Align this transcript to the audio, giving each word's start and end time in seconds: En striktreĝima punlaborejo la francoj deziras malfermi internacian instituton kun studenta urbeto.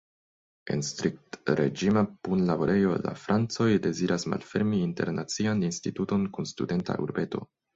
En 0.75 0.79
striktreĝima 0.85 2.03
punlaborejo 2.27 2.95
la 3.09 3.13
francoj 3.25 3.69
deziras 3.85 4.27
malfermi 4.35 4.81
internacian 4.87 5.63
instituton 5.69 6.27
kun 6.39 6.51
studenta 6.55 6.99
urbeto. 7.07 7.47